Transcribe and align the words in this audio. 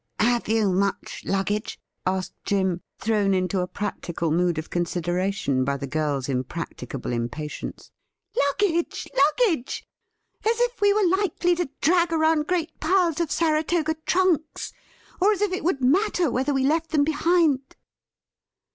'Have 0.19 0.47
you 0.47 0.71
much 0.71 1.21
luggage 1.27 1.75
t" 1.75 1.81
asked 2.07 2.33
Jim, 2.43 2.81
thrown 2.97 3.35
into 3.35 3.59
a 3.59 3.67
practical 3.67 4.31
mood 4.31 4.57
of 4.57 4.71
consideration 4.71 5.63
by 5.63 5.77
the 5.77 5.85
girl's 5.85 6.27
impracticable 6.27 7.11
impatience.' 7.11 7.91
Luggage! 8.47 9.07
luggage! 9.15 9.85
As 10.43 10.59
if 10.59 10.81
we 10.81 10.91
were 10.91 11.05
likely 11.17 11.53
to 11.55 11.69
drag 11.81 12.11
around 12.11 12.47
great 12.47 12.79
piles 12.79 13.19
of 13.21 13.29
Saratoga 13.29 13.93
trunks; 14.07 14.73
or 15.19 15.33
as 15.33 15.41
if 15.43 15.51
it 15.53 15.63
would 15.63 15.81
matter 15.83 16.31
whether 16.31 16.51
we 16.51 16.65
left 16.65 16.89
them 16.89 17.03
behind 17.03 17.59